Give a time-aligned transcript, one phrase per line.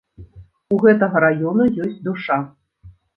[0.75, 2.39] У гэтага раёна ёсць душа.